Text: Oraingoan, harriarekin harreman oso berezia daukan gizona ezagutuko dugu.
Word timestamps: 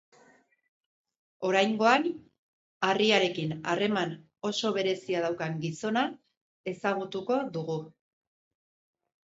Oraingoan, 1.49 2.07
harriarekin 2.87 3.53
harreman 3.73 4.17
oso 4.51 4.73
berezia 4.79 5.23
daukan 5.29 5.63
gizona 5.69 6.05
ezagutuko 6.75 7.41
dugu. 7.59 7.81